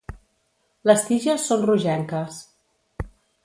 Les 0.91 1.03
tiges 1.11 1.45
són 1.51 1.63
rogenques. 1.69 2.41